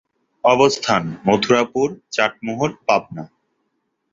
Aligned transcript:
অবস্থান: 0.43 1.03
মথুরাপুর, 1.27 1.87
চাটমোহর, 2.11 2.71
পাবনা। 2.87 3.23